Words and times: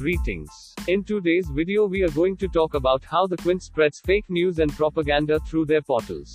Greetings. 0.00 0.74
In 0.88 1.04
today's 1.04 1.46
video, 1.50 1.84
we 1.84 2.02
are 2.02 2.10
going 2.12 2.34
to 2.38 2.48
talk 2.48 2.72
about 2.72 3.04
how 3.04 3.26
the 3.26 3.36
Quint 3.36 3.62
spreads 3.62 4.00
fake 4.00 4.24
news 4.30 4.58
and 4.58 4.74
propaganda 4.74 5.38
through 5.40 5.66
their 5.66 5.82
portals. 5.82 6.34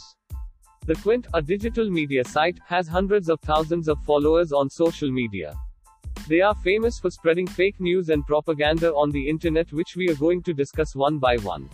The 0.86 0.94
Quint, 0.94 1.26
a 1.34 1.42
digital 1.42 1.90
media 1.90 2.24
site, 2.24 2.60
has 2.68 2.88
hundreds 2.88 3.28
of 3.28 3.40
thousands 3.40 3.88
of 3.88 3.98
followers 4.04 4.52
on 4.52 4.70
social 4.70 5.10
media. 5.10 5.56
They 6.28 6.42
are 6.42 6.54
famous 6.54 7.00
for 7.00 7.10
spreading 7.10 7.48
fake 7.48 7.80
news 7.80 8.10
and 8.10 8.24
propaganda 8.28 8.94
on 8.94 9.10
the 9.10 9.28
internet, 9.28 9.74
which 9.74 9.96
we 9.96 10.10
are 10.10 10.22
going 10.26 10.44
to 10.44 10.54
discuss 10.54 10.96
one 10.96 11.18
by 11.18 11.38
one. 11.38 11.68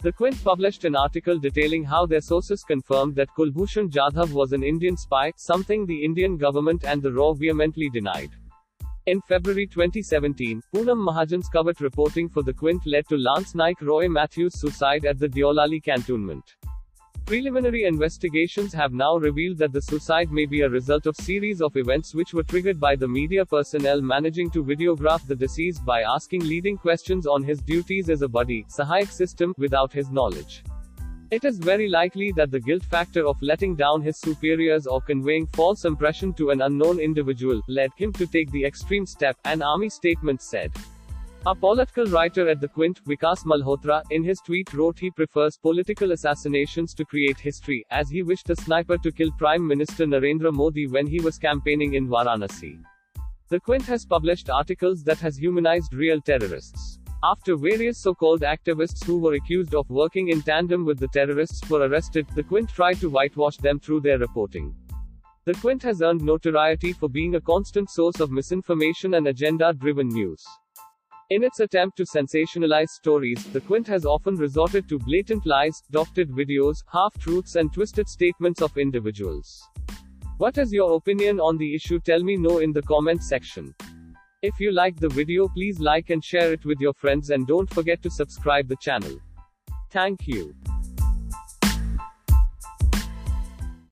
The 0.00 0.12
Quint 0.12 0.42
published 0.42 0.86
an 0.86 0.96
article 0.96 1.38
detailing 1.38 1.84
how 1.84 2.06
their 2.06 2.22
sources 2.22 2.64
confirmed 2.64 3.16
that 3.16 3.34
Kulbhushan 3.36 3.90
Jadhav 3.90 4.32
was 4.32 4.54
an 4.54 4.62
Indian 4.62 4.96
spy, 4.96 5.34
something 5.36 5.84
the 5.84 6.02
Indian 6.02 6.38
government 6.38 6.84
and 6.86 7.02
the 7.02 7.12
RAW 7.12 7.34
vehemently 7.34 7.90
denied. 7.90 8.30
In 9.08 9.22
February 9.22 9.66
2017, 9.66 10.60
Poonam 10.74 10.98
Mahajan's 10.98 11.48
covert 11.48 11.80
reporting 11.80 12.28
for 12.28 12.42
the 12.42 12.52
Quint 12.52 12.82
led 12.84 13.08
to 13.08 13.16
Lance 13.16 13.54
Naik 13.54 13.80
Roy 13.80 14.06
Matthews' 14.06 14.60
suicide 14.60 15.06
at 15.06 15.18
the 15.18 15.26
Deolali 15.26 15.82
cantonment. 15.82 16.56
Preliminary 17.24 17.84
investigations 17.84 18.74
have 18.74 18.92
now 18.92 19.16
revealed 19.16 19.56
that 19.56 19.72
the 19.72 19.80
suicide 19.80 20.30
may 20.30 20.44
be 20.44 20.60
a 20.60 20.68
result 20.68 21.06
of 21.06 21.16
series 21.16 21.62
of 21.62 21.74
events 21.78 22.14
which 22.14 22.34
were 22.34 22.42
triggered 22.42 22.78
by 22.78 22.94
the 22.96 23.08
media 23.08 23.46
personnel 23.46 24.02
managing 24.02 24.50
to 24.50 24.62
videograph 24.62 25.26
the 25.26 25.34
deceased 25.34 25.86
by 25.86 26.02
asking 26.02 26.42
leading 26.42 26.76
questions 26.76 27.26
on 27.26 27.42
his 27.42 27.62
duties 27.62 28.10
as 28.10 28.20
a 28.20 28.28
buddy 28.28 28.66
Sahayak 28.68 29.10
system 29.10 29.54
without 29.56 29.90
his 29.90 30.10
knowledge. 30.10 30.62
It 31.30 31.44
is 31.44 31.58
very 31.58 31.90
likely 31.90 32.32
that 32.36 32.50
the 32.50 32.58
guilt 32.58 32.82
factor 32.82 33.26
of 33.26 33.36
letting 33.42 33.76
down 33.76 34.00
his 34.00 34.16
superiors 34.16 34.86
or 34.86 35.02
conveying 35.02 35.46
false 35.48 35.84
impression 35.84 36.32
to 36.34 36.48
an 36.48 36.62
unknown 36.62 36.98
individual 36.98 37.60
led 37.68 37.90
him 37.98 38.14
to 38.14 38.26
take 38.26 38.50
the 38.50 38.64
extreme 38.64 39.04
step, 39.04 39.36
an 39.44 39.60
army 39.60 39.90
statement 39.90 40.40
said. 40.40 40.72
A 41.44 41.54
political 41.54 42.06
writer 42.06 42.48
at 42.48 42.62
the 42.62 42.68
Quint, 42.68 43.04
Vikas 43.04 43.44
Malhotra, 43.44 44.02
in 44.10 44.24
his 44.24 44.40
tweet 44.40 44.72
wrote 44.72 44.98
he 44.98 45.10
prefers 45.10 45.58
political 45.58 46.12
assassinations 46.12 46.94
to 46.94 47.04
create 47.04 47.38
history, 47.38 47.84
as 47.90 48.08
he 48.08 48.22
wished 48.22 48.48
a 48.48 48.56
sniper 48.56 48.96
to 48.96 49.12
kill 49.12 49.30
Prime 49.32 49.66
Minister 49.66 50.06
Narendra 50.06 50.50
Modi 50.50 50.86
when 50.86 51.06
he 51.06 51.20
was 51.20 51.36
campaigning 51.36 51.92
in 51.92 52.08
Varanasi. 52.08 52.78
The 53.50 53.60
Quint 53.60 53.84
has 53.84 54.06
published 54.06 54.48
articles 54.48 55.04
that 55.04 55.18
has 55.18 55.36
humanized 55.36 55.92
real 55.92 56.22
terrorists. 56.22 57.00
After 57.24 57.56
various 57.56 57.98
so-called 57.98 58.42
activists 58.42 59.04
who 59.04 59.18
were 59.18 59.34
accused 59.34 59.74
of 59.74 59.90
working 59.90 60.28
in 60.28 60.40
tandem 60.40 60.84
with 60.84 61.00
the 61.00 61.08
terrorists 61.08 61.68
were 61.68 61.80
arrested, 61.80 62.28
the 62.36 62.44
Quint 62.44 62.68
tried 62.68 63.00
to 63.00 63.10
whitewash 63.10 63.56
them 63.56 63.80
through 63.80 64.02
their 64.02 64.18
reporting. 64.18 64.72
The 65.44 65.54
Quint 65.54 65.82
has 65.82 66.00
earned 66.00 66.22
notoriety 66.22 66.92
for 66.92 67.08
being 67.08 67.34
a 67.34 67.40
constant 67.40 67.90
source 67.90 68.20
of 68.20 68.30
misinformation 68.30 69.14
and 69.14 69.26
agenda-driven 69.26 70.06
news. 70.06 70.44
In 71.30 71.42
its 71.42 71.58
attempt 71.58 71.96
to 71.96 72.04
sensationalize 72.04 72.90
stories, 72.90 73.44
the 73.52 73.62
Quint 73.62 73.88
has 73.88 74.06
often 74.06 74.36
resorted 74.36 74.88
to 74.88 75.00
blatant 75.00 75.44
lies, 75.44 75.82
doctored 75.90 76.28
videos, 76.28 76.84
half-truths 76.92 77.56
and 77.56 77.72
twisted 77.72 78.08
statements 78.08 78.62
of 78.62 78.78
individuals. 78.78 79.68
What 80.36 80.56
is 80.56 80.72
your 80.72 80.94
opinion 80.94 81.40
on 81.40 81.58
the 81.58 81.74
issue 81.74 81.98
tell 81.98 82.22
me 82.22 82.36
know 82.36 82.58
in 82.58 82.72
the 82.72 82.82
comment 82.82 83.24
section. 83.24 83.74
If 84.40 84.60
you 84.60 84.70
like 84.70 85.00
the 85.00 85.08
video 85.08 85.48
please 85.48 85.80
like 85.80 86.10
and 86.10 86.22
share 86.22 86.52
it 86.52 86.64
with 86.64 86.78
your 86.78 86.94
friends 86.94 87.30
and 87.30 87.44
don't 87.44 87.68
forget 87.74 88.00
to 88.04 88.10
subscribe 88.10 88.68
the 88.68 88.76
channel. 88.76 89.18
Thank 89.90 90.28
you. 90.28 90.54